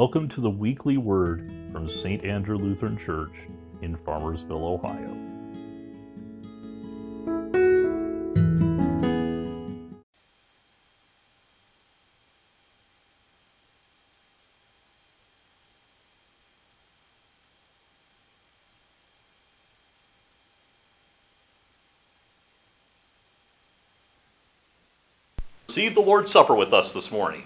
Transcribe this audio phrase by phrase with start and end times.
[0.00, 2.24] Welcome to the weekly word from St.
[2.24, 3.34] Andrew Lutheran Church
[3.82, 5.12] in Farmersville, Ohio.
[25.66, 27.42] Receive the Lord's Supper with us this morning.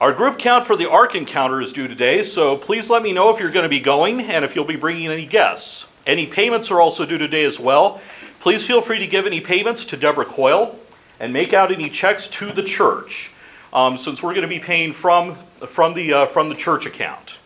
[0.00, 3.30] Our group count for the Ark Encounter is due today, so please let me know
[3.30, 5.86] if you're going to be going and if you'll be bringing any guests.
[6.04, 8.00] Any payments are also due today as well.
[8.40, 10.76] Please feel free to give any payments to Deborah Coyle
[11.20, 13.30] and make out any checks to the church,
[13.72, 15.36] um, since we're going to be paying from,
[15.68, 17.36] from, the, uh, from the church account.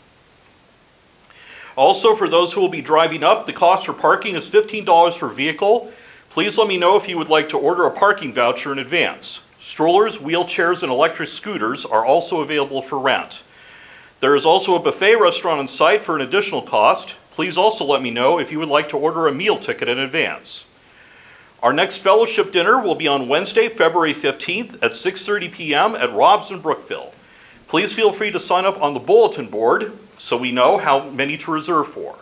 [1.76, 5.28] Also, for those who will be driving up, the cost for parking is $15 per
[5.28, 5.92] vehicle.
[6.30, 9.42] Please let me know if you would like to order a parking voucher in advance.
[9.78, 13.44] Strollers, wheelchairs, and electric scooters are also available for rent.
[14.18, 17.14] There is also a buffet restaurant on site for an additional cost.
[17.30, 20.00] Please also let me know if you would like to order a meal ticket in
[20.00, 20.66] advance.
[21.62, 25.94] Our next fellowship dinner will be on Wednesday, February 15th at 6:30 p.m.
[25.94, 27.14] at Rob's in Brookville.
[27.68, 31.38] Please feel free to sign up on the bulletin board so we know how many
[31.38, 32.16] to reserve for.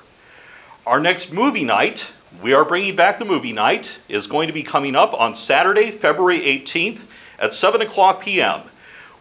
[0.87, 4.63] Our next movie night, we are bringing back the movie night, is going to be
[4.63, 7.01] coming up on Saturday, February 18th
[7.39, 8.63] at 7 o'clock p.m.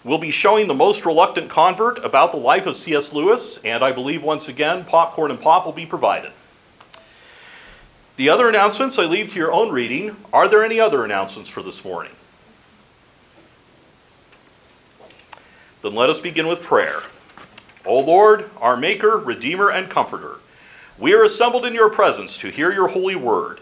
[0.03, 3.11] We'll be showing The Most Reluctant Convert about the life of C.S.
[3.11, 6.31] Lewis, and I believe once again, popcorn and pop will be provided.
[8.17, 10.15] The other announcements I leave to your own reading.
[10.31, 12.13] Are there any other announcements for this morning?
[15.81, 16.99] Then let us begin with prayer.
[17.83, 20.37] O Lord, our Maker, Redeemer, and Comforter,
[20.97, 23.59] we are assembled in your presence to hear your holy word.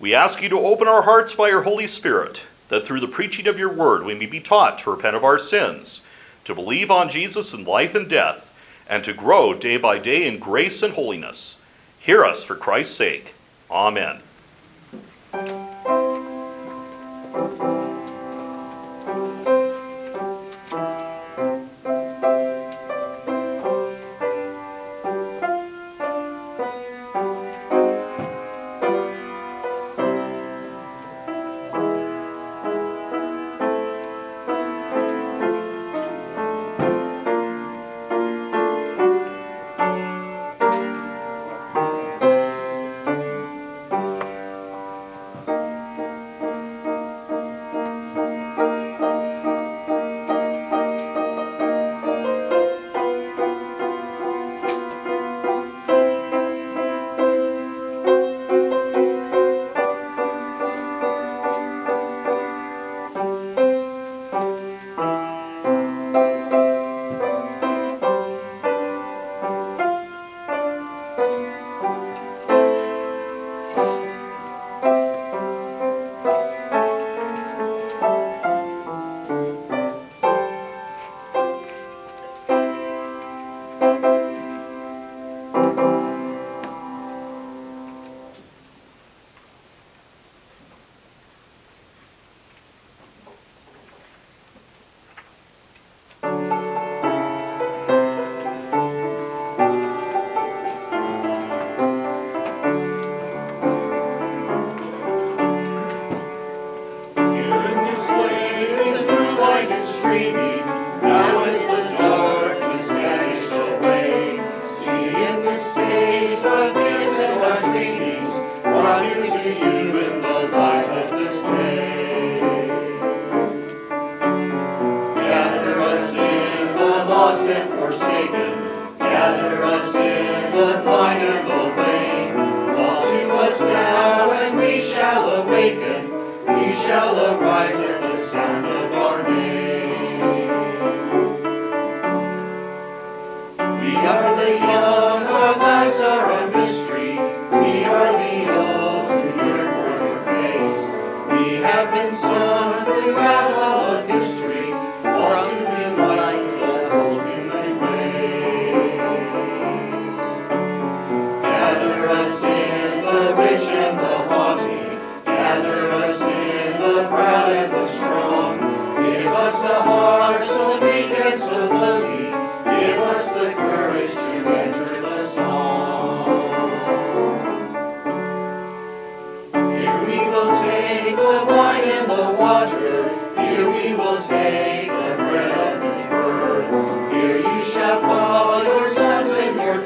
[0.00, 2.42] We ask you to open our hearts by your Holy Spirit
[2.72, 5.38] that through the preaching of your word we may be taught to repent of our
[5.38, 6.04] sins,
[6.46, 8.50] to believe on Jesus in life and death,
[8.88, 11.60] and to grow day by day in grace and holiness.
[12.00, 13.34] Hear us for Christ's sake.
[13.70, 14.20] Amen.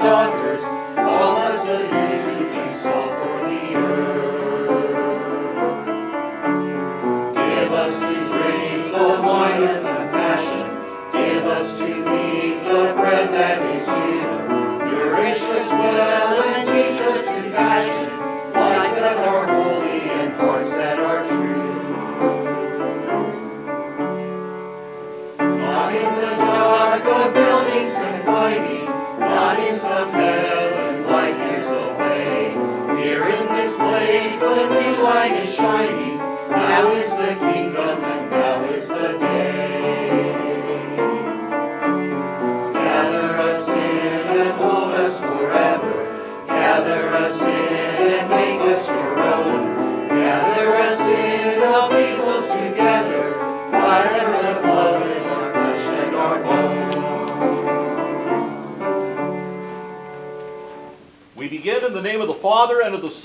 [0.07, 0.46] daughter.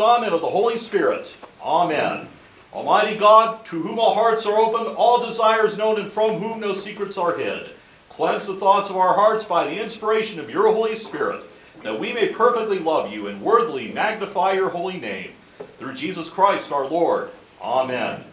[0.01, 1.37] Son, and of the Holy Spirit.
[1.61, 2.27] Amen.
[2.73, 6.73] Almighty God, to whom all hearts are open, all desires known, and from whom no
[6.73, 7.69] secrets are hid,
[8.09, 11.43] cleanse the thoughts of our hearts by the inspiration of your Holy Spirit,
[11.83, 15.33] that we may perfectly love you and worthily magnify your holy name.
[15.77, 17.29] Through Jesus Christ our Lord.
[17.61, 18.23] Amen.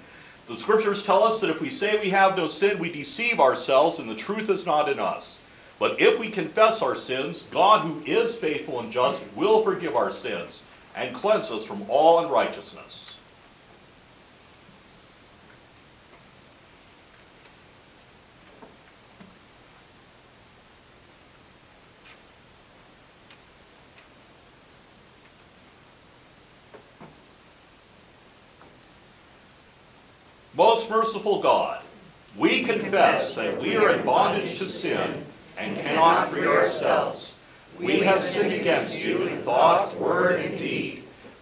[0.47, 3.99] The scriptures tell us that if we say we have no sin, we deceive ourselves,
[3.99, 5.43] and the truth is not in us.
[5.79, 10.11] But if we confess our sins, God, who is faithful and just, will forgive our
[10.11, 10.65] sins
[10.99, 13.21] and cleanse us from all unrighteousness.
[30.57, 31.81] Most merciful God,
[32.37, 35.25] we confess that we are in bondage to sin
[35.57, 37.39] and cannot free ourselves.
[37.79, 40.88] We have sinned against you in thought, word, and deed,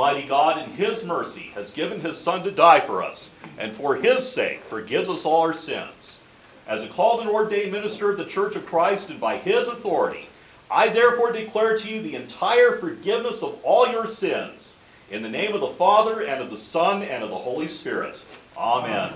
[0.00, 3.96] Almighty God, in His mercy, has given His Son to die for us, and for
[3.96, 6.20] His sake forgives us all our sins.
[6.66, 10.26] As a called and ordained minister of the Church of Christ, and by His authority,
[10.70, 14.78] I therefore declare to you the entire forgiveness of all your sins,
[15.10, 18.24] in the name of the Father, and of the Son, and of the Holy Spirit.
[18.56, 19.12] Amen.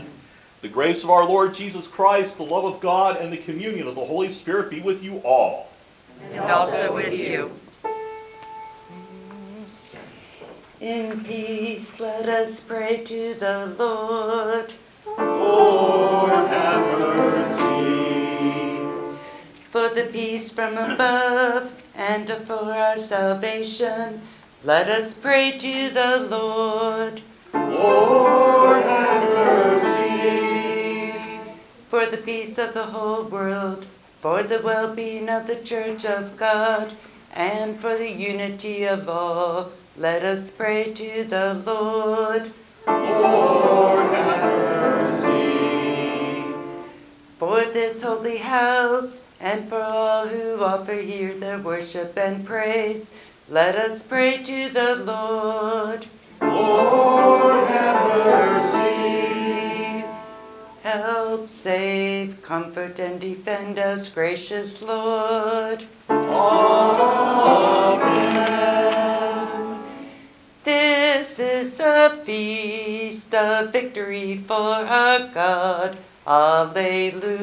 [0.60, 3.94] The grace of our Lord Jesus Christ, the love of God, and the communion of
[3.94, 5.70] the Holy Spirit be with you all.
[6.31, 7.58] and also with you.
[10.84, 14.75] In peace, let us pray to the Lord.
[15.16, 17.64] Lord, have mercy.
[19.70, 24.20] For the peace from above and for our salvation,
[24.62, 27.22] let us pray to the Lord.
[27.54, 31.14] Lord, have mercy.
[31.88, 33.86] For the peace of the whole world,
[34.20, 36.93] for the well being of the Church of God,
[37.34, 42.53] and for the unity of all, let us pray to the Lord.
[42.86, 45.34] Lord, have mercy.
[47.38, 53.10] For this holy house, and for all who offer here their worship and praise,
[53.48, 56.06] let us pray to the Lord.
[56.41, 59.23] Lord, have mercy.
[60.94, 65.84] Help, save, comfort, and defend us, gracious Lord.
[66.08, 66.55] Amen.
[70.63, 75.98] This is a feast of victory for our God.
[76.29, 77.34] Alleluia.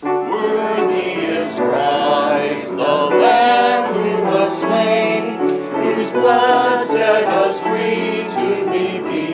[0.00, 5.36] Worthy is Christ, the Lamb who was slain,
[5.82, 8.29] whose blood set us free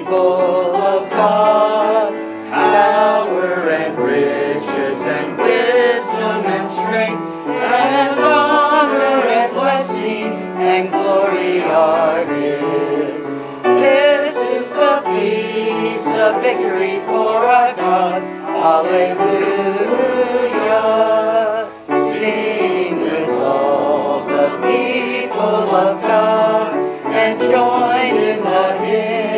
[0.07, 2.13] people of God.
[2.49, 7.21] Power and riches and wisdom and strength
[7.51, 10.33] and honor and blessing
[10.63, 13.27] and glory are His.
[13.65, 18.23] This is the feast of victory for our God.
[18.63, 19.27] Hallelujah.
[21.89, 26.75] Sing with all the people of God
[27.13, 29.36] and join in the hymn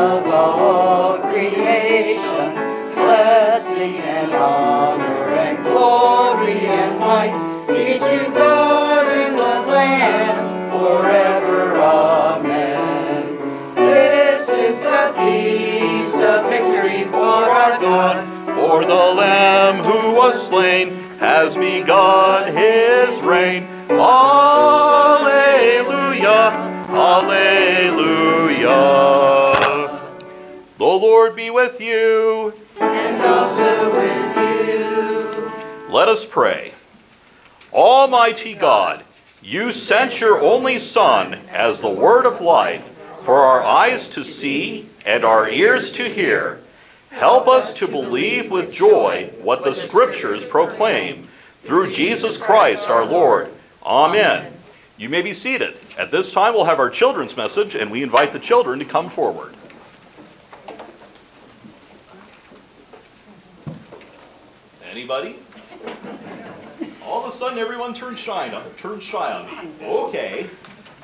[0.00, 2.54] of all creation.
[2.94, 7.36] Blessing and honor and glory and might
[7.68, 11.76] be to God and the Lamb forever.
[11.76, 13.22] Amen.
[13.74, 18.26] This is the feast of victory for our God.
[18.56, 23.68] For the Lamb who was slain has begun his reign.
[23.90, 25.20] Alleluia,
[26.88, 28.00] Alleluia.
[30.80, 32.54] The Lord be with you.
[32.80, 35.92] And also with you.
[35.92, 36.72] Let us pray.
[37.70, 39.04] Almighty God,
[39.42, 42.82] you sent your only Son as the word of life
[43.24, 46.62] for our eyes to see and our ears to hear.
[47.10, 51.28] Help us to believe with joy what the Scriptures proclaim.
[51.62, 53.52] Through Jesus Christ our Lord.
[53.84, 54.50] Amen.
[54.96, 55.76] You may be seated.
[55.98, 59.10] At this time, we'll have our children's message, and we invite the children to come
[59.10, 59.54] forward.
[64.90, 65.36] Anybody?
[67.04, 69.86] All of a sudden, everyone turned shy on, turned shy on me.
[69.86, 70.46] Okay.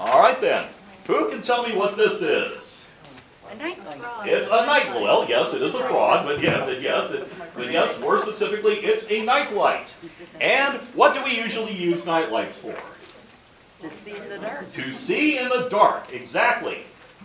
[0.00, 0.66] All right then.
[1.06, 2.90] Who can tell me what this is?
[3.48, 4.00] A nightlight.
[4.28, 4.88] It's a night.
[4.88, 8.74] Well, yes, it is a frog, but yeah, but yes, it, but yes, more specifically,
[8.74, 9.94] it's a nightlight.
[10.40, 12.74] And what do we usually use nightlights for?
[13.82, 14.72] To see in the dark.
[14.72, 16.12] To see in the dark.
[16.12, 16.78] Exactly.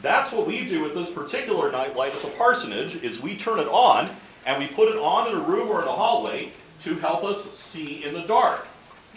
[0.04, 2.98] That's what we do with this particular nightlight at the parsonage.
[2.98, 4.12] Is we turn it on
[4.46, 7.52] and we put it on in a room or in a hallway to help us
[7.52, 8.68] see in the dark.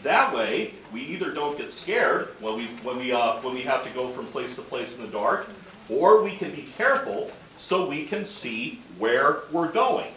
[0.02, 3.84] That way, we either don't get scared when we when we uh, when we have
[3.84, 5.48] to go from place to place in the dark,
[5.88, 10.12] or we can be careful so we can see where we're going.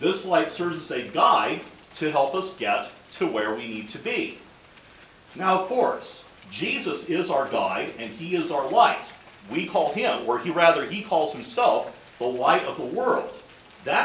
[0.00, 1.60] This light serves as a guide
[1.96, 4.38] to help us get to where we need to be.
[5.36, 9.12] Now, of course, Jesus is our guide and he is our light.
[9.50, 13.32] We call him, or he rather, he calls himself the light of the world.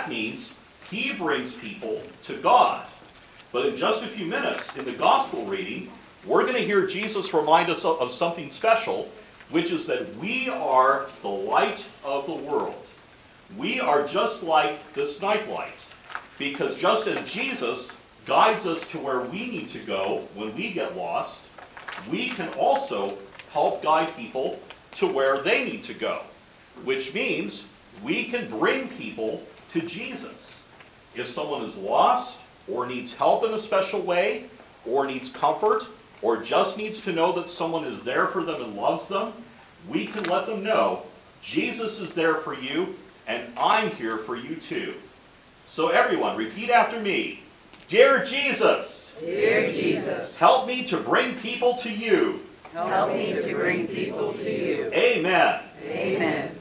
[0.10, 0.56] Means
[0.90, 2.86] he brings people to God.
[3.52, 5.92] But in just a few minutes, in the gospel reading,
[6.26, 9.08] we're going to hear Jesus remind us of, of something special,
[9.52, 12.88] which is that we are the light of the world.
[13.56, 15.88] We are just like this nightlight.
[16.40, 20.98] Because just as Jesus guides us to where we need to go when we get
[20.98, 21.44] lost,
[22.12, 23.18] we can also
[23.52, 24.60] help guide people
[24.94, 26.22] to where they need to go.
[26.84, 27.70] Which means
[28.04, 30.68] we can bring people to Jesus.
[31.16, 34.46] If someone is lost, or needs help in a special way,
[34.86, 35.88] or needs comfort,
[36.22, 39.34] or just needs to know that someone is there for them and loves them,
[39.90, 41.04] we can let them know
[41.42, 42.96] Jesus is there for you,
[43.28, 44.94] and I'm here for you too.
[45.66, 47.42] So, everyone, repeat after me
[47.88, 52.40] Dear Jesus, Dear Jesus, help me to bring people to you.
[52.72, 54.92] help me to bring people to you.
[54.94, 55.62] Amen.
[55.88, 56.56] Amen.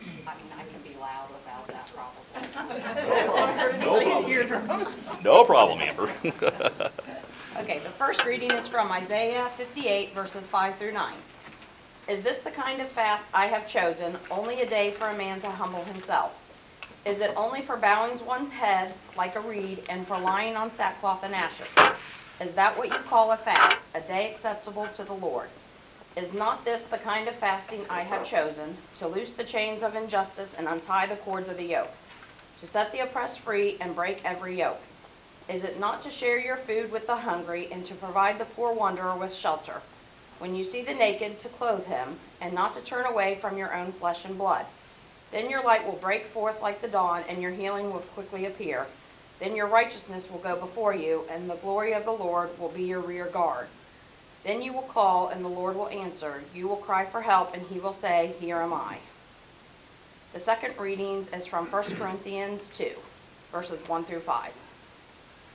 [0.00, 2.22] I mean, I can be loud without that probably.
[3.80, 3.98] No
[4.46, 5.11] problem.
[5.24, 6.10] No problem, Amber.
[7.54, 11.14] Okay, the first reading is from Isaiah 58 verses 5 through 9.
[12.08, 15.38] Is this the kind of fast I have chosen, only a day for a man
[15.40, 16.34] to humble himself?
[17.04, 21.24] Is it only for bowing one's head like a reed and for lying on sackcloth
[21.24, 21.68] and ashes?
[22.40, 25.50] Is that what you call a fast, a day acceptable to the Lord?
[26.16, 29.94] Is not this the kind of fasting I have chosen, to loose the chains of
[29.94, 31.92] injustice and untie the cords of the yoke,
[32.58, 34.80] to set the oppressed free and break every yoke?
[35.52, 38.72] Is it not to share your food with the hungry and to provide the poor
[38.72, 39.82] wanderer with shelter?
[40.38, 43.76] When you see the naked, to clothe him, and not to turn away from your
[43.76, 44.64] own flesh and blood?
[45.30, 48.86] Then your light will break forth like the dawn, and your healing will quickly appear.
[49.40, 52.84] Then your righteousness will go before you, and the glory of the Lord will be
[52.84, 53.66] your rear guard.
[54.44, 56.42] Then you will call, and the Lord will answer.
[56.54, 59.00] You will cry for help, and he will say, Here am I.
[60.32, 62.92] The second readings is from 1 Corinthians 2,
[63.52, 64.52] verses 1 through 5.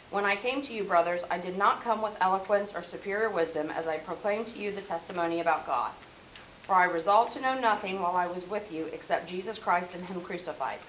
[0.10, 3.70] When I came to you, brothers, I did not come with eloquence or superior wisdom
[3.70, 5.92] as I proclaimed to you the testimony about God.
[6.64, 10.06] For I resolved to know nothing while I was with you except Jesus Christ and
[10.06, 10.80] Him crucified.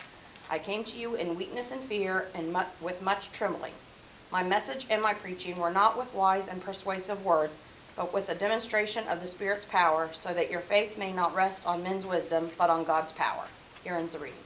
[0.49, 3.73] I came to you in weakness and fear and mu- with much trembling.
[4.31, 7.59] My message and my preaching were not with wise and persuasive words,
[7.97, 11.67] but with a demonstration of the Spirit's power, so that your faith may not rest
[11.67, 13.45] on men's wisdom, but on God's power.
[13.83, 14.39] Here ends the reading.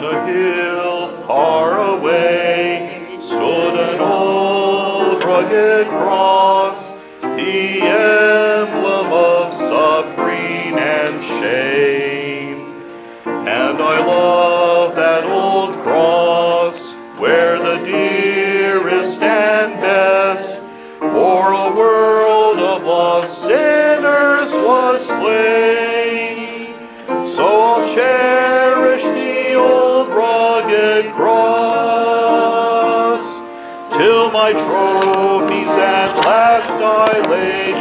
[0.00, 11.22] On a hill far away stood an old rugged cross, the emblem of suffering and
[11.22, 12.82] shame.
[13.26, 20.62] And I love that old cross where the dearest and best
[20.98, 25.89] for a world of lost sinners was slain.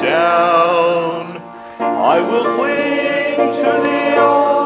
[0.09, 1.41] Down.
[1.79, 4.58] I will cling to the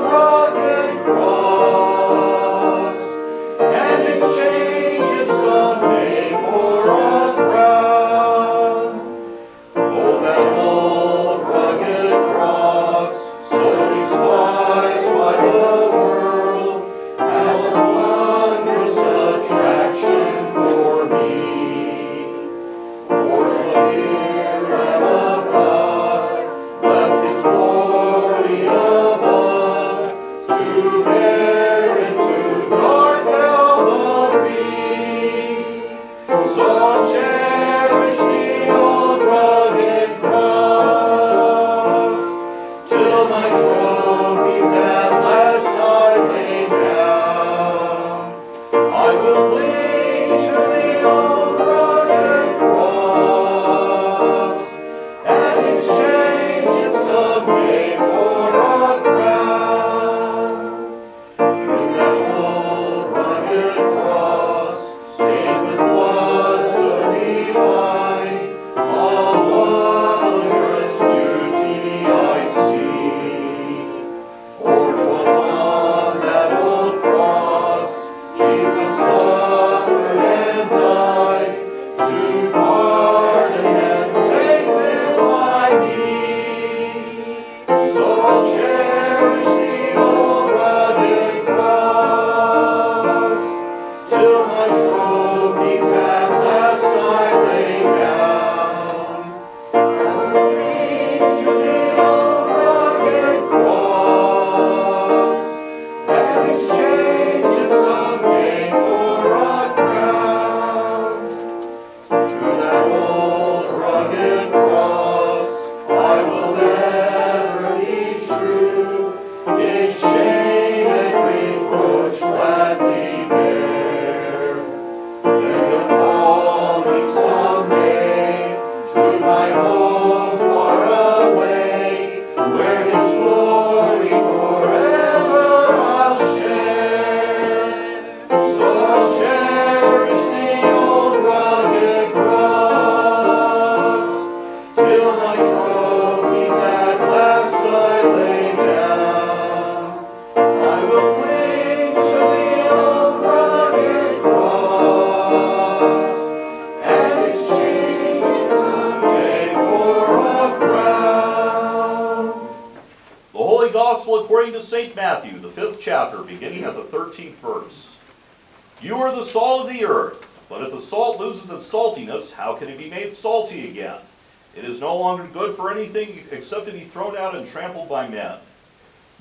[178.03, 178.37] by men.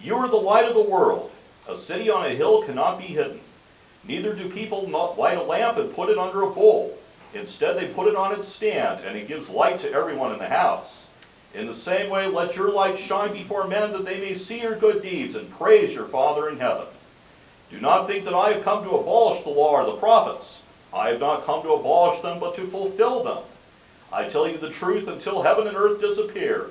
[0.01, 1.31] You are the light of the world.
[1.69, 3.41] A city on a hill cannot be hidden.
[4.05, 6.99] Neither do people light a lamp and put it under a bowl.
[7.35, 10.49] Instead, they put it on its stand, and it gives light to everyone in the
[10.49, 11.07] house.
[11.55, 14.75] In the same way, let your light shine before men that they may see your
[14.75, 16.87] good deeds and praise your Father in heaven.
[17.71, 20.63] Do not think that I have come to abolish the law or the prophets.
[20.93, 23.39] I have not come to abolish them, but to fulfill them.
[24.13, 26.71] I tell you the truth, until heaven and earth disappear,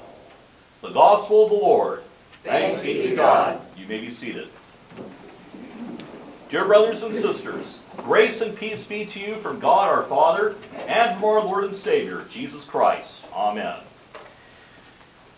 [0.81, 2.01] The gospel of the Lord.
[2.43, 3.61] Thanks be to God.
[3.77, 4.47] You may be seated.
[6.49, 10.55] Dear brothers and sisters, grace and peace be to you from God our Father
[10.87, 13.25] and from our Lord and Savior, Jesus Christ.
[13.31, 13.77] Amen.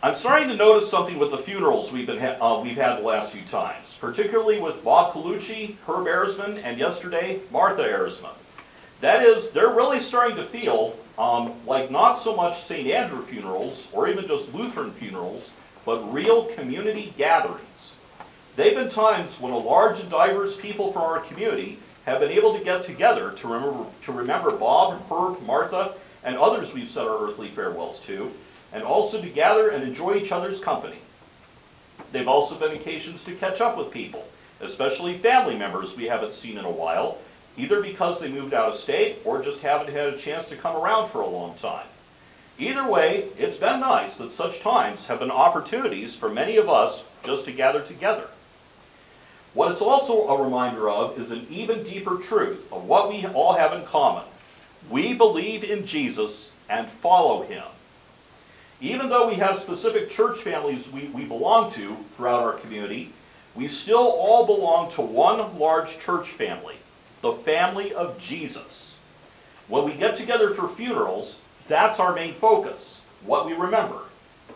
[0.02, 3.34] I'm starting to notice something with the funerals we've, been uh, we've had the last
[3.34, 8.36] few times, particularly with Bob Colucci, Herb Erzman, and yesterday, Martha Erzman.
[9.02, 12.88] That is, they're really starting to feel um, like not so much St.
[12.88, 15.52] Andrew funerals or even just Lutheran funerals,
[15.86, 17.96] but real community gatherings.
[18.56, 22.58] They've been times when a large and diverse people from our community have been able
[22.58, 27.28] to get together to remember, to remember Bob, Herb, Martha, and others we've said our
[27.28, 28.32] earthly farewells to,
[28.72, 30.98] and also to gather and enjoy each other's company.
[32.12, 34.28] They've also been occasions to catch up with people,
[34.62, 37.18] especially family members we haven't seen in a while,
[37.58, 40.76] either because they moved out of state or just haven't had a chance to come
[40.76, 41.86] around for a long time.
[42.60, 47.06] Either way, it's been nice that such times have been opportunities for many of us
[47.24, 48.28] just to gather together.
[49.54, 53.54] What it's also a reminder of is an even deeper truth of what we all
[53.54, 54.24] have in common.
[54.90, 57.64] We believe in Jesus and follow him.
[58.82, 63.14] Even though we have specific church families we, we belong to throughout our community,
[63.56, 66.76] we still all belong to one large church family,
[67.24, 69.00] the family of Jesus.
[69.70, 74.02] When we get together for funerals, that's our main focus, what we remember.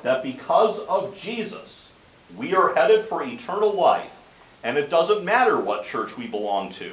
[0.04, 1.94] That because of Jesus,
[2.36, 4.22] we are headed for eternal life,
[4.64, 6.92] and it doesn't matter what church we belong to.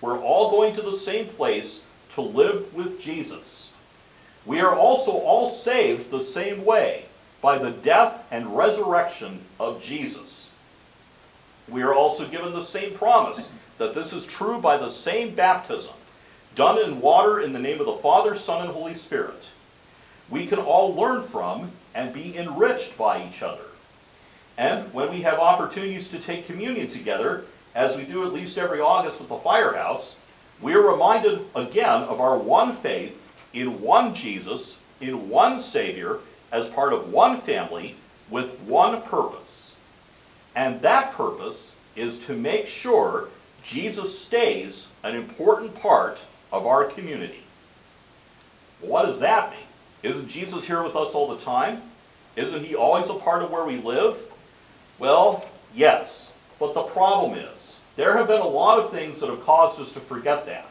[0.00, 3.72] We're all going to the same place to live with Jesus.
[4.44, 7.04] We are also all saved the same way,
[7.40, 10.50] by the death and resurrection of Jesus.
[11.68, 15.94] We are also given the same promise that this is true by the same baptism,
[16.54, 19.50] done in water in the name of the Father, Son, and Holy Spirit.
[20.30, 23.64] We can all learn from and be enriched by each other.
[24.56, 28.80] And when we have opportunities to take communion together, as we do at least every
[28.80, 30.18] August at the firehouse,
[30.60, 33.18] we are reminded again of our one faith
[33.52, 36.18] in one Jesus, in one Savior,
[36.52, 37.96] as part of one family,
[38.30, 39.74] with one purpose.
[40.54, 43.28] And that purpose is to make sure
[43.64, 46.20] Jesus stays an important part
[46.50, 47.44] of our community.
[48.80, 49.60] What does that mean?
[50.02, 51.82] Isn't Jesus here with us all the time?
[52.36, 54.18] Isn't he always a part of where we live?
[54.98, 56.34] Well, yes.
[56.58, 59.92] But the problem is, there have been a lot of things that have caused us
[59.92, 60.66] to forget that.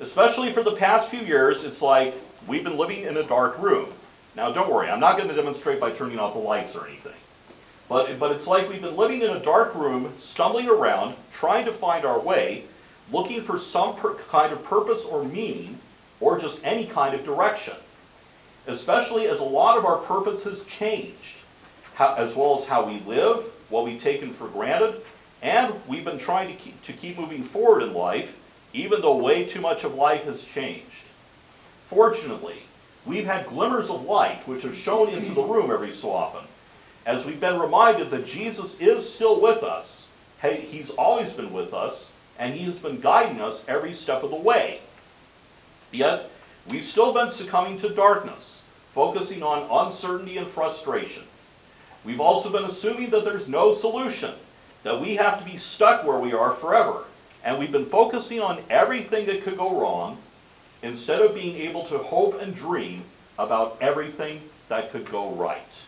[0.00, 2.14] Especially for the past few years, it's like
[2.46, 3.92] we've been living in a dark room.
[4.34, 7.14] Now, don't worry, I'm not going to demonstrate by turning off the lights or anything.
[7.88, 11.72] But, but it's like we've been living in a dark room, stumbling around, trying to
[11.72, 12.64] find our way,
[13.12, 15.78] looking for some kind of purpose or meaning,
[16.18, 17.74] or just any kind of direction.
[18.66, 21.36] Especially as a lot of our purpose has changed,
[21.94, 25.00] how, as well as how we live, what we've taken for granted,
[25.42, 28.40] and we've been trying to keep, to keep moving forward in life,
[28.72, 31.04] even though way too much of life has changed.
[31.86, 32.62] Fortunately,
[33.04, 36.44] we've had glimmers of light which have shone into the room every so often,
[37.06, 40.08] as we've been reminded that Jesus is still with us.
[40.42, 44.36] He's always been with us, and He has been guiding us every step of the
[44.36, 44.80] way.
[45.92, 46.28] Yet,
[46.68, 51.22] we've still been succumbing to darkness, focusing on uncertainty and frustration.
[52.04, 54.32] We've also been assuming that there's no solution,
[54.82, 57.04] that we have to be stuck where we are forever.
[57.44, 60.18] And we've been focusing on everything that could go wrong
[60.82, 63.02] instead of being able to hope and dream
[63.38, 65.85] about everything that could go right.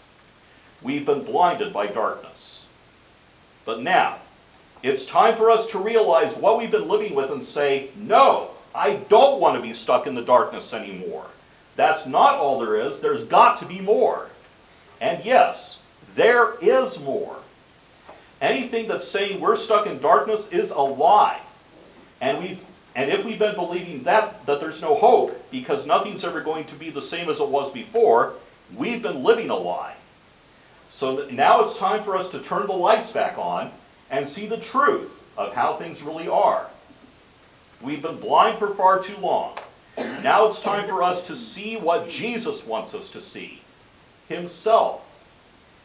[0.83, 2.67] We've been blinded by darkness.
[3.64, 4.19] But now,
[4.83, 8.95] It's time for us to realize what we've been living with and say, no, I
[9.09, 11.27] don't want to be stuck in the darkness anymore.
[11.75, 13.01] That's not all there is.
[13.01, 14.29] There's got to be more.
[15.01, 15.83] And yes,
[16.14, 17.37] there is more.
[18.41, 21.41] Anything that's saying we're stuck in darkness is a lie.
[22.21, 22.64] And we've
[22.95, 26.75] and if we've been believing that that there's no hope because nothing's ever going to
[26.75, 28.35] be the same as it was before,
[28.77, 29.95] we've been living a lie.
[30.99, 33.71] So now it's time for us to turn the lights back on
[34.11, 36.67] and see the truth of how things really are.
[37.81, 39.57] We've been blind for far too long.
[40.25, 43.63] Now it's time for us to see what Jesus wants us to see
[44.29, 45.05] Himself.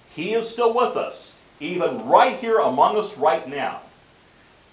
[0.10, 3.82] He is still with us, even right here among us right now.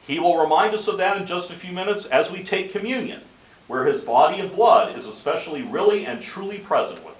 [0.06, 3.20] He will remind us of that in just a few minutes as we take communion,
[3.66, 7.19] where His body and blood is especially really and truly present with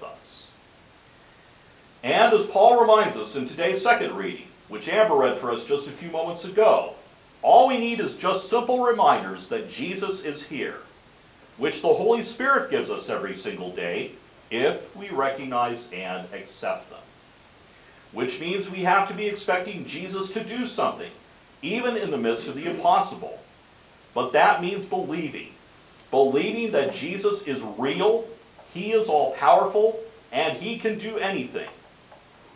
[2.03, 5.87] And as Paul reminds us in today's second reading, which Amber read for us just
[5.87, 6.95] a few moments ago,
[7.43, 10.77] all we need is just simple reminders that Jesus is here,
[11.57, 14.11] which the Holy Spirit gives us every single day
[14.49, 16.99] if we recognize and accept them.
[18.13, 21.11] Which means we have to be expecting Jesus to do something,
[21.61, 23.39] even in the midst of the impossible.
[24.13, 25.49] But that means believing.
[26.09, 28.25] Believing that Jesus is real,
[28.73, 29.99] He is all powerful,
[30.31, 31.69] and He can do anything.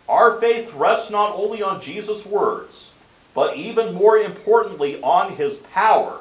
[0.07, 2.93] Our faith rests not only on Jesus' words,
[3.33, 6.19] but even more importantly on his power,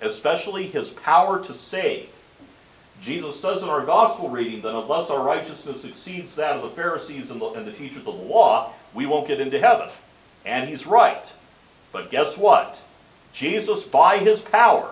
[0.00, 2.08] especially his power to save.
[3.00, 7.30] Jesus says in our gospel reading that unless our righteousness exceeds that of the Pharisees
[7.30, 9.88] and the, and the teachers of the law, we won't get into heaven.
[10.44, 11.24] And he's right.
[11.92, 12.82] But guess what?
[13.32, 14.90] Jesus, by his power,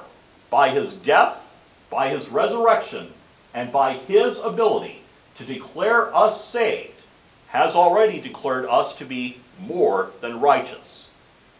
[0.50, 1.48] by his death,
[1.90, 3.12] by his resurrection,
[3.54, 5.02] and by his ability
[5.36, 6.95] to declare us saved,
[7.48, 11.10] has already declared us to be more than righteous.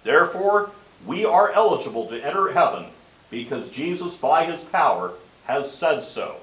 [0.04, 0.70] Therefore,
[1.06, 2.86] we are eligible to enter heaven
[3.30, 5.12] because Jesus, by his power,
[5.46, 6.36] has said so.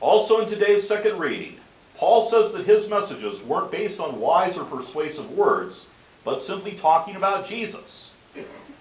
[0.00, 1.56] Also, in today's second reading,
[1.96, 5.88] Paul says that his messages weren't based on wise or persuasive words,
[6.24, 8.16] but simply talking about Jesus.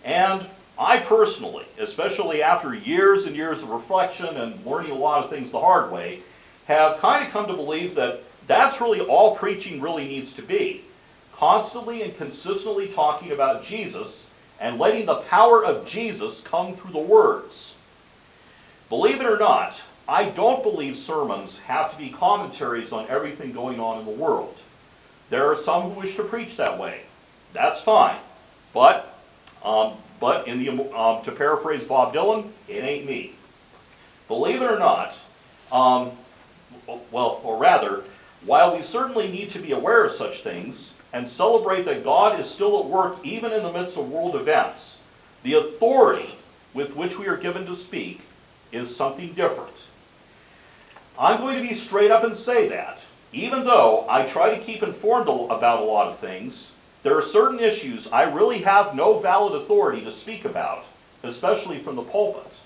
[0.06, 0.46] And
[0.78, 5.52] I personally, especially after years and years of reflection and learning a lot of things
[5.52, 6.22] the hard way,
[6.70, 10.84] have kind of come to believe that that's really all preaching really needs to be.
[11.34, 14.30] Constantly and consistently talking about Jesus
[14.60, 17.76] and letting the power of Jesus come through the words.
[18.88, 23.80] Believe it or not, I don't believe sermons have to be commentaries on everything going
[23.80, 24.56] on in the world.
[25.30, 27.02] There are some who wish to preach that way.
[27.54, 28.18] That's fine.
[28.74, 29.18] But,
[29.64, 33.34] um, but in the, um, to paraphrase Bob Dylan, it ain't me.
[34.28, 35.18] Believe it or not,
[35.72, 36.12] um,
[37.12, 38.04] well, or rather,
[38.46, 42.50] while we certainly need to be aware of such things and celebrate that God is
[42.50, 45.02] still at work even in the midst of world events,
[45.44, 46.36] the authority
[46.74, 48.22] with which we are given to speak
[48.72, 49.74] is something different.
[51.18, 53.06] I'm going to be straight up and say that.
[53.34, 57.60] Even though I try to keep informed about a lot of things, there are certain
[57.60, 60.86] issues I really have no valid authority to speak about,
[61.24, 62.60] especially from the pulpit.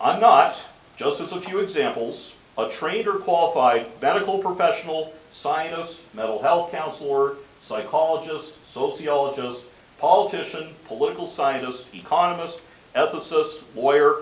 [0.00, 0.64] I'm not,
[0.96, 7.36] just as a few examples, a trained or qualified medical professional, scientist, mental health counselor,
[7.60, 9.64] psychologist, sociologist,
[9.98, 12.62] politician, political scientist, economist,
[12.94, 14.16] ethicist, lawyer,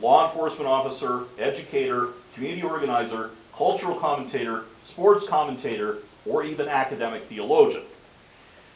[0.00, 7.84] law enforcement officer, educator, community organizer, cultural commentator, sports commentator, or even academic theologian.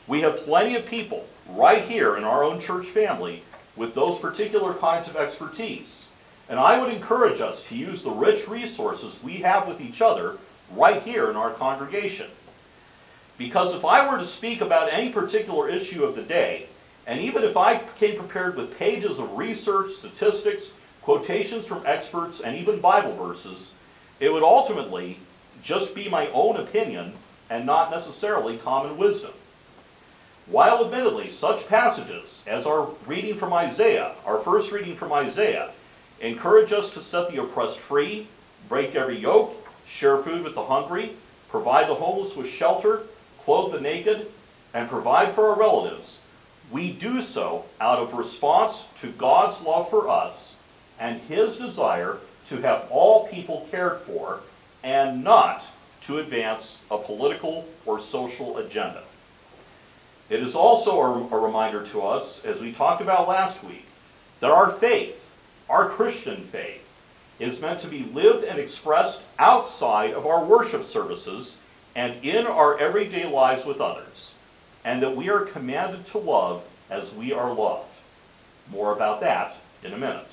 [0.06, 3.42] We have plenty of people right here in our own church family
[3.76, 6.07] with those particular kinds of expertise.
[6.48, 10.38] And I would encourage us to use the rich resources we have with each other
[10.72, 12.28] right here in our congregation.
[13.36, 16.66] Because if I were to speak about any particular issue of the day,
[17.06, 22.56] and even if I came prepared with pages of research, statistics, quotations from experts, and
[22.56, 23.74] even Bible verses,
[24.20, 25.18] it would ultimately
[25.62, 27.12] just be my own opinion
[27.48, 29.32] and not necessarily common wisdom.
[30.46, 35.70] While admittedly such passages as our reading from Isaiah, our first reading from Isaiah,
[36.20, 38.26] encourage us to set the oppressed free,
[38.68, 41.12] break every yoke, share food with the hungry,
[41.48, 43.02] provide the homeless with shelter,
[43.40, 44.30] clothe the naked,
[44.74, 46.20] and provide for our relatives,
[46.70, 50.56] we do so out of response to God's love for us
[50.98, 54.40] and His desire to have all people cared for
[54.82, 55.64] and not
[56.02, 59.02] to advance a political or social agenda.
[60.28, 63.86] It is also a, reminder to us, as we talked about last week,
[64.40, 65.27] that our faith,
[65.68, 66.84] our Christian faith,
[67.38, 71.58] is meant to be lived and expressed outside of our worship services
[71.94, 74.34] and in our everyday lives with others.
[74.84, 77.88] and that we are commanded to love as we are loved.
[78.70, 80.28] More about that in a minute.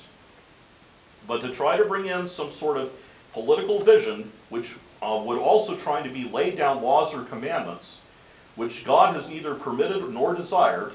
[1.26, 2.92] But to try to bring in some sort of
[3.32, 8.00] political vision, which uh, would also try to be laid down laws or commandments,
[8.54, 10.92] which God has neither permitted nor desired,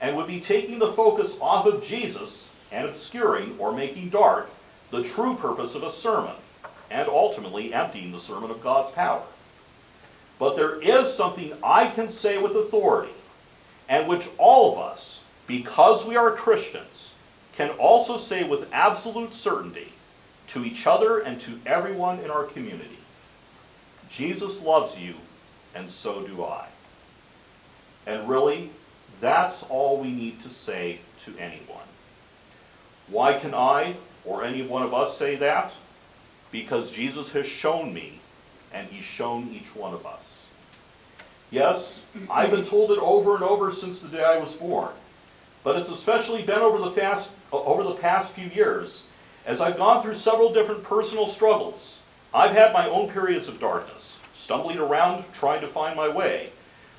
[0.00, 4.50] and would be taking the focus off of Jesus and obscuring or making dark
[4.90, 6.34] the true purpose of a sermon,
[6.90, 9.22] and ultimately emptying the sermon of God's power.
[10.38, 13.12] But there is something I can say with authority,
[13.88, 17.14] and which all of us, because we are Christians,
[17.56, 19.92] can also say with absolute certainty
[20.48, 22.98] to each other and to everyone in our community.
[24.08, 25.14] Jesus loves you,
[25.74, 26.66] and so do I.
[28.06, 28.70] And really,
[29.20, 31.87] that's all we need to say to anyone.
[33.10, 35.74] Why can I or any one of us say that?
[36.50, 38.20] Because Jesus has shown me,
[38.72, 40.46] and he's shown each one of us.
[41.50, 44.90] Yes, I've been told it over and over since the day I was born,
[45.64, 49.04] but it's especially been over the, fast, over the past few years
[49.46, 52.02] as I've gone through several different personal struggles.
[52.34, 56.50] I've had my own periods of darkness, stumbling around trying to find my way.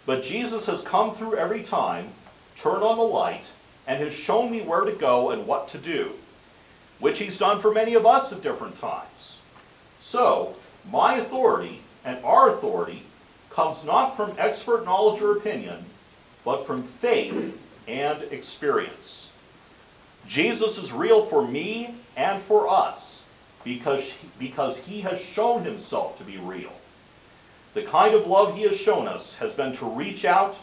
[0.08, 2.10] But Jesus has come through every time,
[2.58, 3.52] turned on the light,
[3.90, 6.12] and has shown me where to go and what to do,
[7.00, 9.40] which he's done for many of us at different times.
[10.00, 10.56] So,
[10.92, 13.02] my authority and our authority
[13.50, 15.84] comes not from expert knowledge or opinion,
[16.46, 19.34] but from faith and experience.
[20.28, 23.26] Jesus is real for me and for us
[23.64, 26.74] because, because he has shown himself to be real.
[27.74, 30.56] The kind of love he has shown us has been to reach out,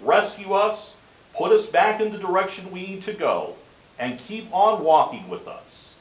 [0.00, 0.96] rescue us,
[1.34, 3.54] put us back in the direction we need to go,
[3.98, 5.94] and keep on walking with us.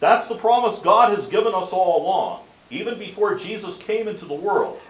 [0.00, 2.40] That's the promise God has given us all along,
[2.70, 4.80] even before Jesus came into the world.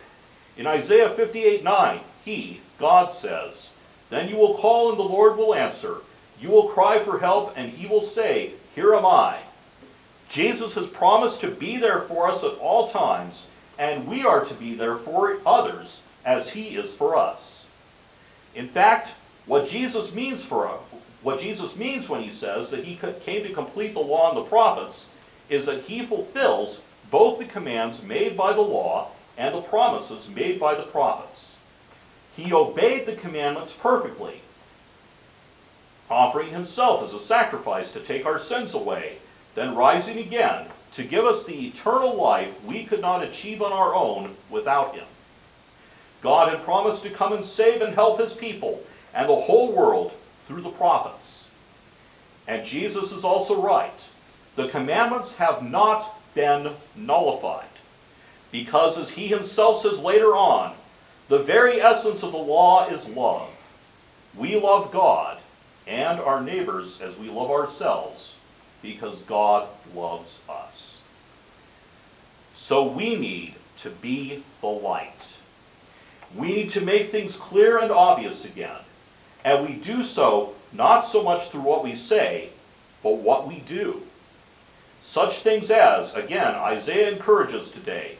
[0.57, 3.75] In Isaiah 58 9, He, God says,
[4.09, 5.99] Then you will call and the Lord will answer.
[6.41, 9.39] You will cry for help and He will say, Here am I.
[10.29, 13.49] Jesus has promised to be there for us at all times,
[13.79, 17.67] and we are to be there for others as He is for us.
[18.55, 19.15] In fact,
[19.47, 20.81] what Jesus means for us,
[21.23, 24.49] what Jesus means when he says that he came to complete the law and the
[24.49, 25.11] prophets
[25.49, 30.59] is that he fulfills both the commands made by the law and the promises made
[30.59, 31.59] by the prophets.
[32.37, 34.41] He obeyed the commandments perfectly,
[36.09, 39.17] offering himself as a sacrifice to take our sins away,
[39.55, 43.95] then rising again to give us the eternal life we could not achieve on our
[43.95, 45.07] own without him.
[46.23, 48.83] God had promised to come and save and help his people
[49.15, 50.13] and the whole world
[50.47, 51.49] through the prophets.
[52.47, 54.09] And Jesus is also right.
[54.57, 57.65] The commandments have not been nullified.
[58.51, 60.75] Because, as he himself says later on,
[61.29, 63.51] the very essence of the law is love.
[64.37, 65.39] We love God
[65.87, 68.37] and our neighbors as we love ourselves
[68.83, 71.03] because God loves us.
[72.55, 75.37] So we need to be the light.
[76.35, 78.77] We need to make things clear and obvious again.
[79.45, 82.51] And we do so not so much through what we say,
[83.03, 84.03] but what we do.
[85.03, 88.17] Such things as, again, Isaiah encourages today,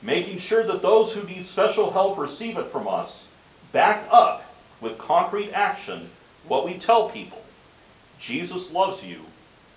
[0.00, 3.28] making sure that those who need special help receive it from us,
[3.70, 4.44] back up
[4.80, 6.08] with concrete action
[6.48, 7.42] what we tell people.
[8.18, 9.20] Jesus loves you,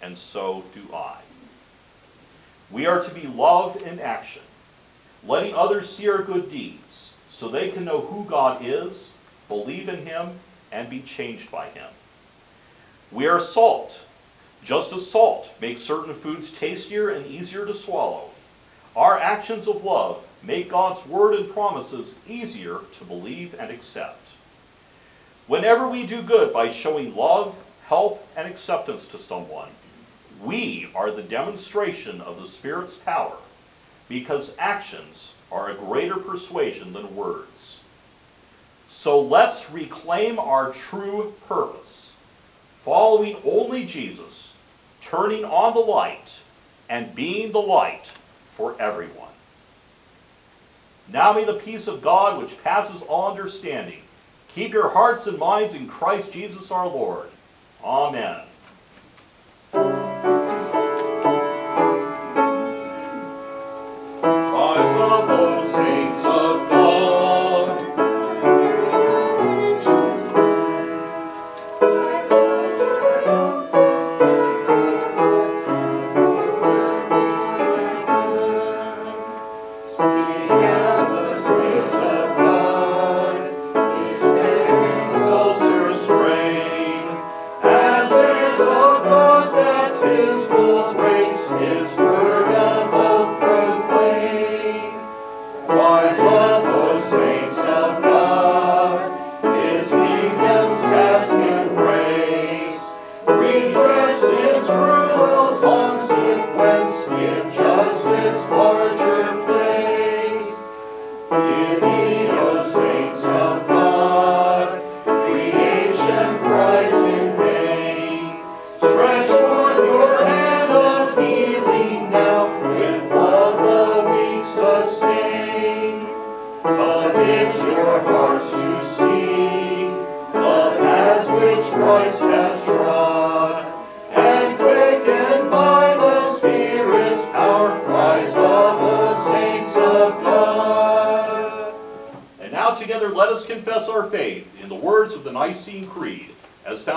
[0.01, 1.17] and so do I.
[2.71, 4.41] We are to be love in action,
[5.25, 9.13] letting others see our good deeds so they can know who God is,
[9.47, 10.39] believe in Him,
[10.76, 11.88] and be changed by Him.
[13.12, 14.06] We are salt.
[14.64, 18.30] Just as salt makes certain foods tastier and easier to swallow,
[18.96, 24.22] our actions of love make God's word and promises easier to believe and accept.
[25.48, 27.56] Whenever we do good by showing love,
[27.88, 29.70] help, and acceptance to someone,
[30.44, 33.38] we are the demonstration of the Spirit's power
[34.10, 37.75] because actions are a greater persuasion than words.
[39.06, 42.12] So let's reclaim our true purpose,
[42.80, 44.58] following only Jesus,
[45.04, 46.41] turning on the light,
[46.89, 48.08] and being the light
[48.48, 49.30] for everyone.
[51.08, 54.02] Now may the peace of God, which passes all understanding,
[54.48, 57.28] keep your hearts and minds in Christ Jesus our Lord.
[57.84, 58.41] Amen.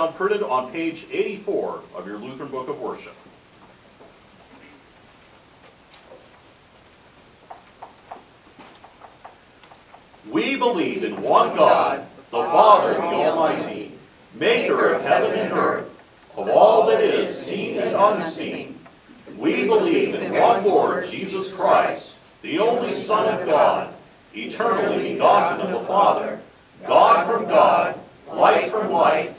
[0.09, 3.13] Found printed on page 84 of your Lutheran Book of Worship.
[10.29, 13.93] We believe in one God, the Father, the Almighty,
[14.35, 16.03] maker of heaven and earth,
[16.37, 18.79] of all that is seen and unseen.
[19.37, 23.93] We believe in one Lord, Jesus Christ, the only Son of God,
[24.35, 26.39] eternally begotten of the Father,
[26.85, 27.99] God from God,
[28.31, 29.38] light from light,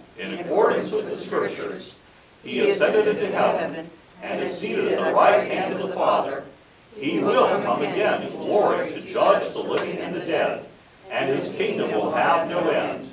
[0.17, 1.99] in accordance with the Scriptures.
[2.43, 3.89] He ascended into heaven
[4.21, 6.43] and is seated at the right hand of the Father.
[6.95, 10.65] He will come again in glory to judge the living and the dead,
[11.09, 13.07] and his kingdom will have no end.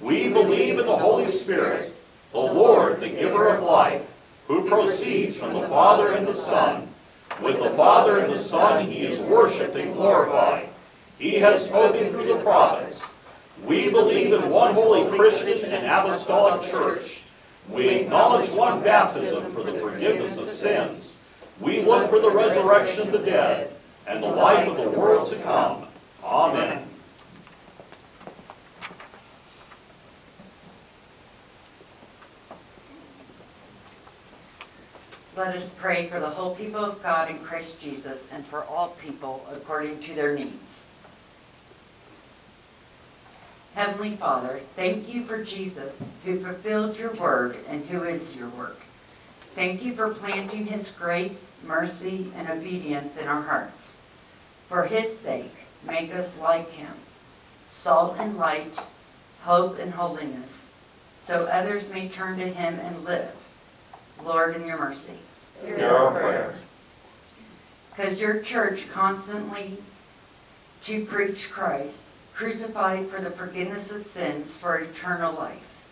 [0.00, 1.90] We believe in the Holy Spirit,
[2.32, 4.12] the Lord, the giver of life,
[4.48, 6.88] who proceeds from the Father and the Son.
[7.42, 10.68] With the Father and the Son he is worshipped and glorified.
[11.18, 13.13] He has spoken through the prophets.
[13.62, 17.22] We believe in one holy Christian and apostolic church.
[17.68, 21.18] We acknowledge one baptism for the forgiveness of sins.
[21.60, 23.70] We look for the resurrection of the dead
[24.06, 25.86] and the life of the world to come.
[26.22, 26.84] Amen.
[35.36, 38.90] Let us pray for the whole people of God in Christ Jesus and for all
[38.90, 40.84] people according to their needs.
[43.84, 48.80] Heavenly Father, thank you for Jesus, who fulfilled your word and who is your work.
[49.48, 53.98] Thank you for planting his grace, mercy, and obedience in our hearts.
[54.68, 55.52] For his sake,
[55.86, 56.94] make us like him,
[57.68, 58.80] salt and light,
[59.42, 60.70] hope and holiness,
[61.20, 63.34] so others may turn to him and live.
[64.24, 65.18] Lord, in your mercy.
[65.62, 66.54] Hear our prayer.
[67.90, 69.76] Because your church constantly
[70.84, 75.84] to preach Christ, crucified for the forgiveness of sins for eternal life.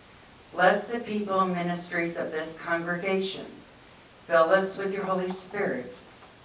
[0.52, 3.46] Bless the people and ministries of this congregation.
[4.26, 5.96] Fill us with your Holy Spirit.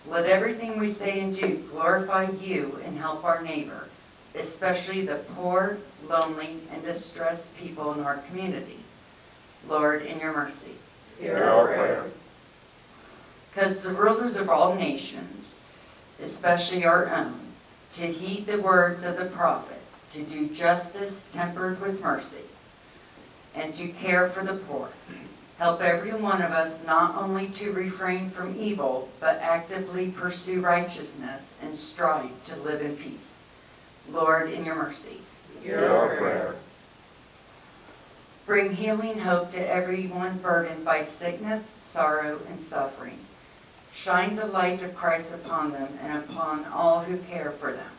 [0.07, 3.89] Let everything we say and do glorify you and help our neighbor,
[4.35, 8.77] especially the poor, lonely, and distressed people in our community.
[9.67, 10.75] Lord, in your mercy.
[11.19, 12.05] Hear our prayer.
[13.53, 15.59] Because the rulers of all nations,
[16.21, 17.39] especially our own,
[17.93, 19.76] to heed the words of the prophet,
[20.11, 22.45] to do justice tempered with mercy,
[23.55, 24.89] and to care for the poor.
[25.57, 31.57] Help every one of us not only to refrain from evil, but actively pursue righteousness
[31.63, 33.45] and strive to live in peace.
[34.09, 35.21] Lord, in your mercy.
[35.63, 36.55] Hear our prayer.
[38.45, 43.19] Bring healing hope to everyone burdened by sickness, sorrow, and suffering.
[43.91, 47.96] Shine the light of Christ upon them and upon all who care for them.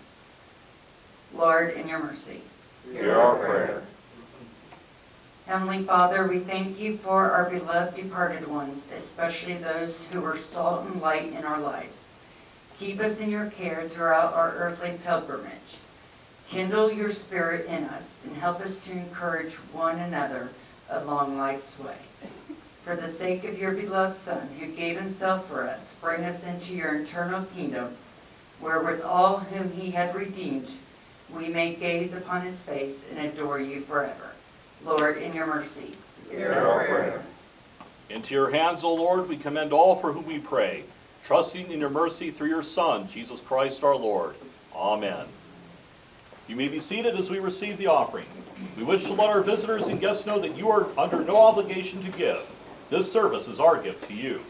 [1.35, 2.41] Lord, in your mercy.
[2.93, 3.83] Hear our prayer.
[5.47, 10.87] Heavenly Father, we thank you for our beloved departed ones, especially those who were salt
[10.87, 12.11] and light in our lives.
[12.79, 15.79] Keep us in your care throughout our earthly pilgrimage.
[16.49, 20.51] Kindle your spirit in us and help us to encourage one another
[20.89, 21.97] along life's way.
[22.85, 26.75] For the sake of your beloved Son, who gave himself for us, bring us into
[26.75, 27.97] your eternal kingdom,
[28.61, 30.73] where with all whom he had redeemed,
[31.35, 34.31] we may gaze upon his face and adore you forever.
[34.85, 35.97] Lord, in your mercy.
[36.31, 37.23] Hear our prayer.
[38.11, 40.85] Into your hands, O Lord, we commend all for whom we pray,
[41.25, 44.35] trusting in your mercy through your Son, Jesus Christ our Lord.
[44.75, 45.27] Amen.
[46.49, 48.27] You may be seated as we receive the offering.
[48.77, 52.03] We wish to let our visitors and guests know that you are under no obligation
[52.05, 52.41] to give.
[52.89, 54.41] This service is our gift to you.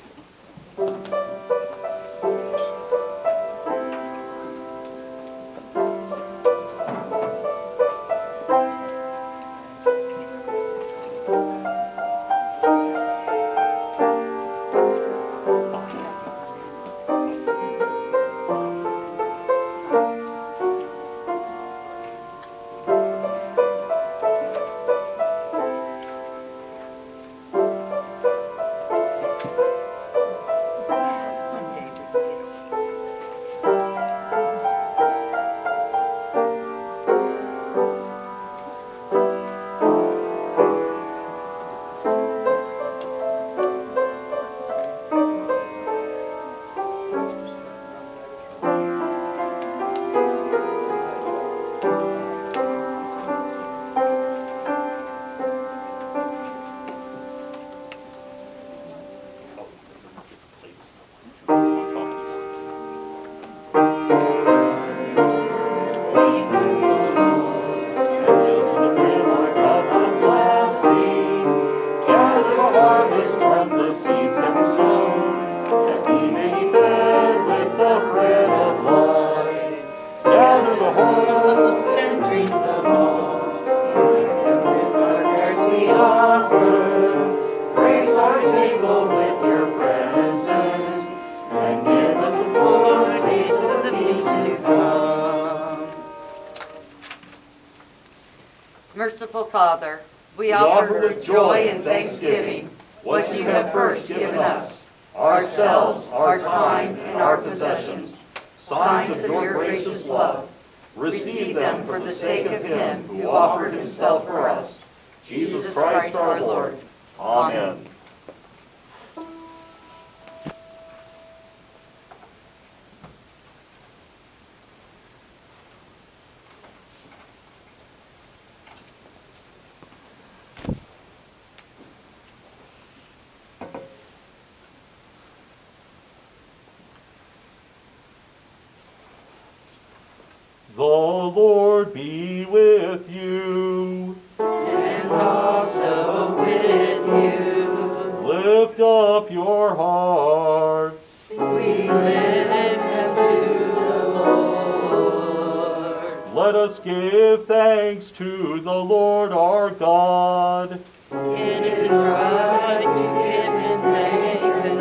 [156.49, 160.81] Let us give thanks to the Lord our God.
[161.13, 164.79] It is right to give him thanks and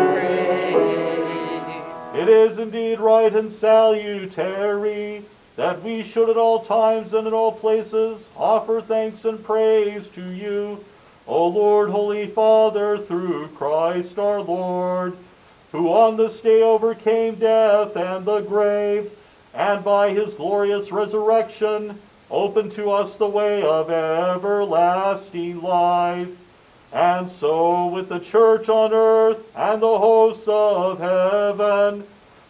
[1.68, 2.22] praise.
[2.22, 5.26] It is indeed right and salutary
[5.58, 10.24] that we should at all times and in all places offer thanks and praise to
[10.24, 10.86] you,
[11.28, 15.18] O Lord, Holy Father, through Christ our Lord,
[15.74, 19.12] who on this day overcame death and the grave,
[19.58, 22.00] and by his glorious resurrection
[22.30, 26.30] open to us the way of everlasting life.
[26.94, 32.06] And so, with the church on earth and the hosts of heaven,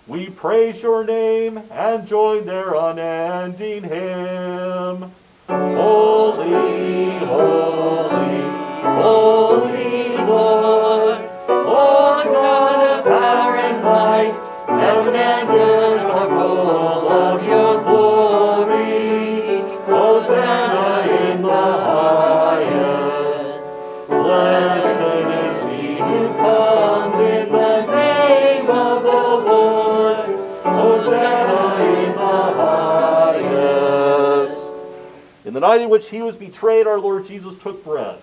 [0.05, 5.11] we praise your name and join their unending hymn.
[5.47, 6.49] Holy,
[7.25, 8.41] holy,
[8.83, 15.76] Holy Lord, Lord God of power and might, heaven and earth
[35.57, 38.19] the night in which he was betrayed, our Lord Jesus took bread.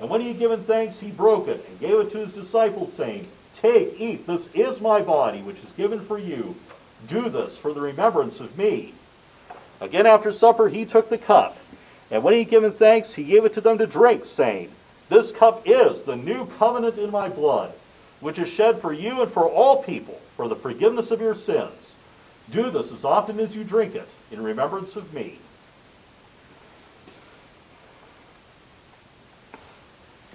[0.00, 2.90] And when he had given thanks, he broke it and gave it to his disciples,
[2.90, 6.56] saying, Take, eat, this is my body, which is given for you.
[7.06, 8.94] Do this for the remembrance of me.
[9.82, 11.58] Again after supper, he took the cup.
[12.10, 14.70] And when he had given thanks, he gave it to them to drink, saying,
[15.10, 17.74] This cup is the new covenant in my blood,
[18.20, 21.92] which is shed for you and for all people for the forgiveness of your sins.
[22.50, 25.38] Do this as often as you drink it in remembrance of me.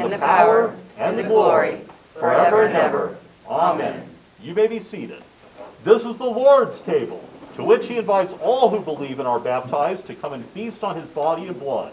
[0.00, 1.80] and the power, and the glory,
[2.14, 3.16] forever and ever.
[3.48, 4.08] Amen.
[4.40, 5.22] You may be seated.
[5.84, 10.06] This is the Lord's table, to which he invites all who believe and are baptized
[10.06, 11.92] to come and feast on his body and blood.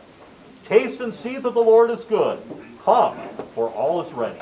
[0.65, 2.39] Taste and see that the Lord is good.
[2.83, 3.17] Come,
[3.55, 4.39] for all is ready.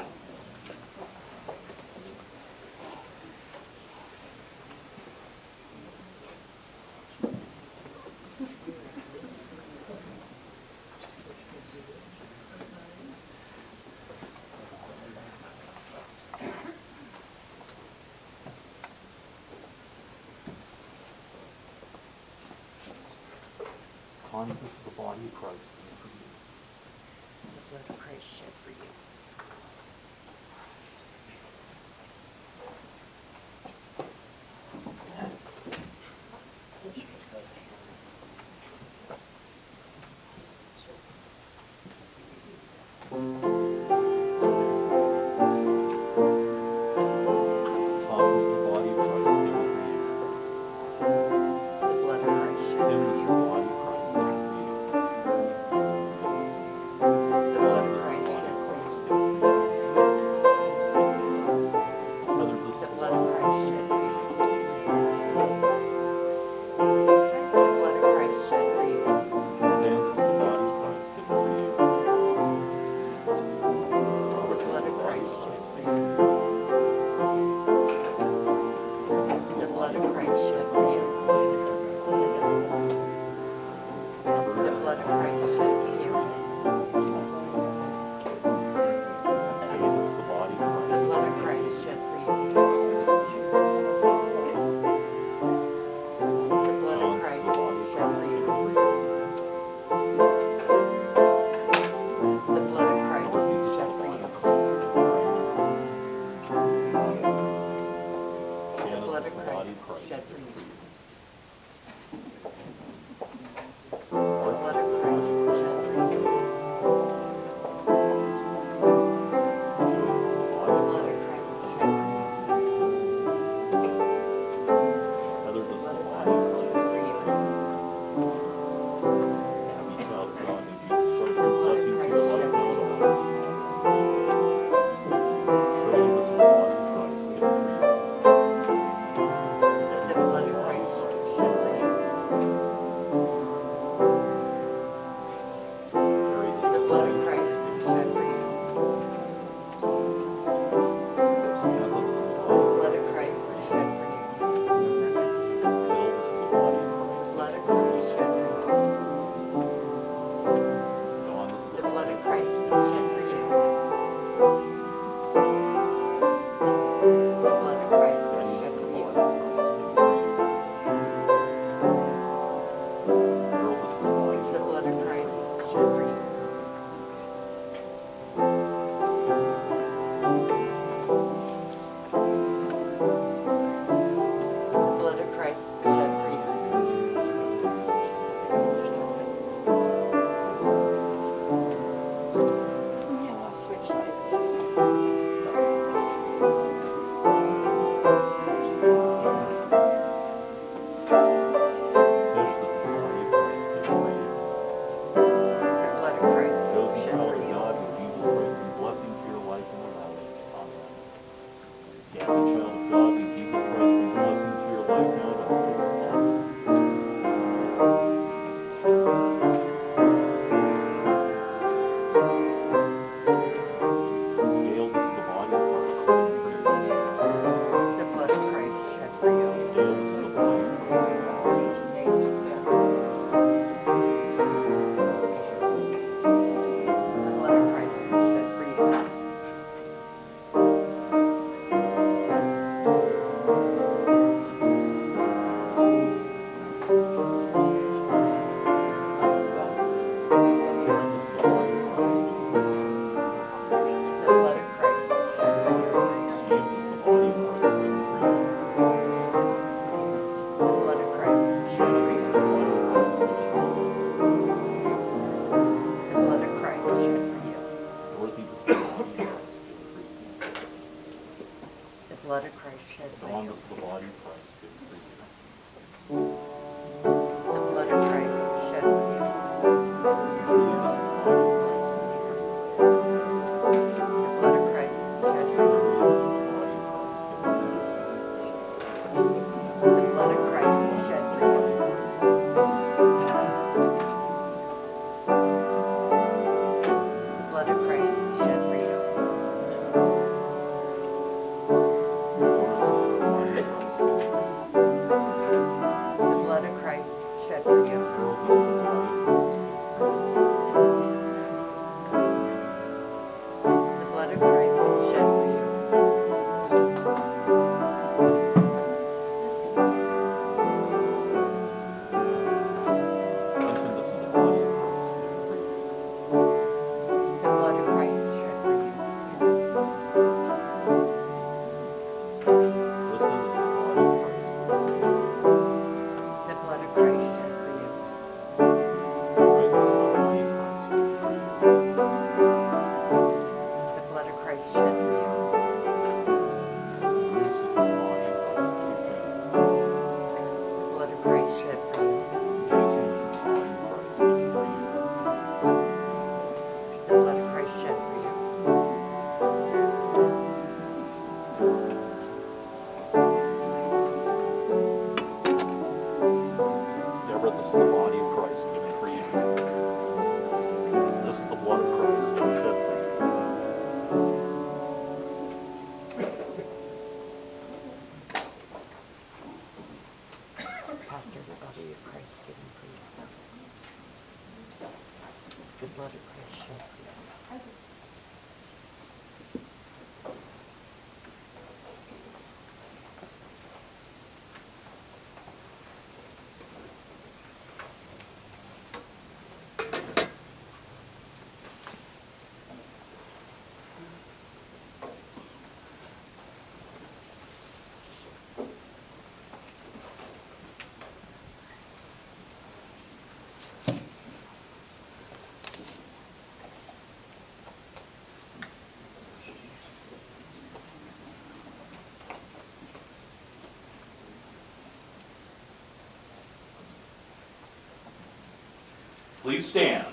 [429.48, 430.06] Please stand.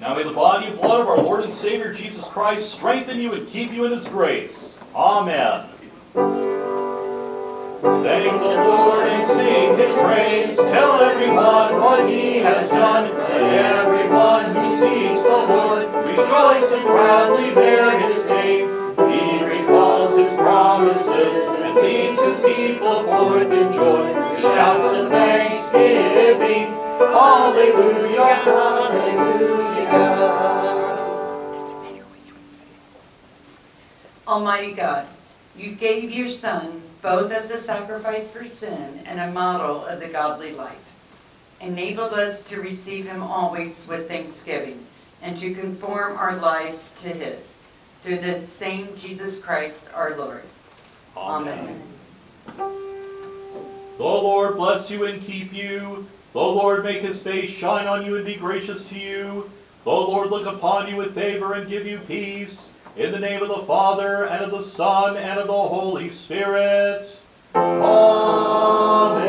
[0.00, 3.32] Now may the body and blood of our Lord and Savior Jesus Christ strengthen you
[3.32, 4.78] and keep you in his grace.
[4.94, 5.66] Amen.
[6.14, 6.22] Thank
[7.82, 10.54] the Lord and sing his praise.
[10.54, 13.12] Tell everyone what he has done.
[13.12, 18.68] Let everyone who seeks the Lord rejoice and proudly bear his name.
[19.10, 24.25] He recalls his promises and leads his people forth in joy.
[27.16, 29.86] Hallelujah, hallelujah.
[34.28, 35.06] Almighty God,
[35.56, 40.08] you gave your Son both as a sacrifice for sin and a model of the
[40.08, 40.92] godly life.
[41.62, 44.84] Enabled us to receive him always with thanksgiving
[45.22, 47.62] and to conform our lives to his.
[48.02, 50.42] Through the same Jesus Christ our Lord.
[51.16, 51.82] Amen.
[52.58, 56.06] The Lord bless you and keep you.
[56.36, 59.50] The Lord make his face shine on you and be gracious to you.
[59.84, 62.72] The Lord look upon you with favor and give you peace.
[62.94, 67.22] In the name of the Father, and of the Son, and of the Holy Spirit.
[67.54, 69.26] Amen.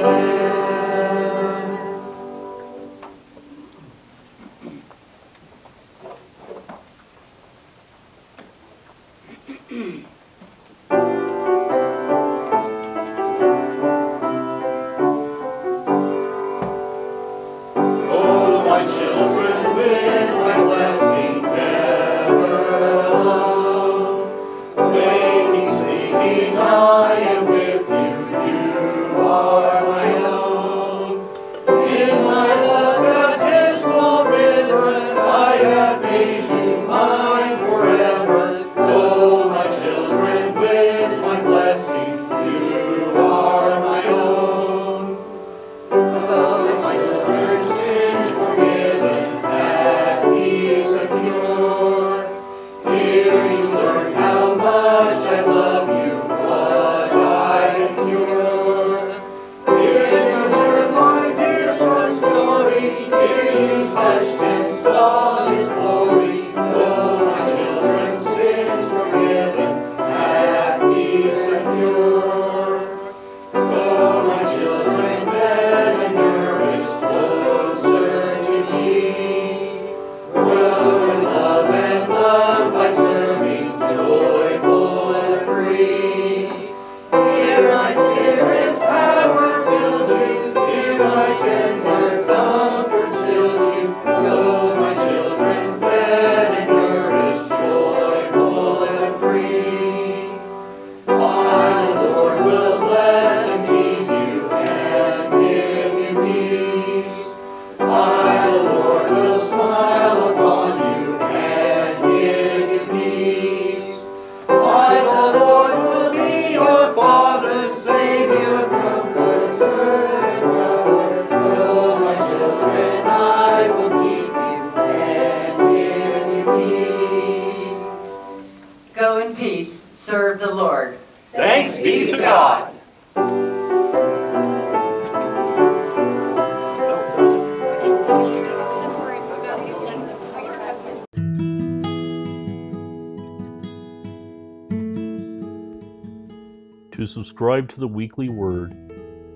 [147.67, 148.75] Subscribe to the weekly word,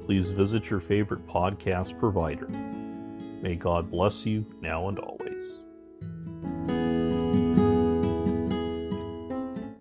[0.06, 2.48] please visit your favorite podcast provider.
[3.42, 5.11] May God bless you now and always.